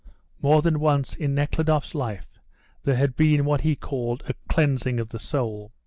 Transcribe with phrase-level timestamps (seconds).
[0.41, 2.39] More than once in Nekhludoff's life
[2.83, 5.73] there had been what he called a "cleansing of the soul."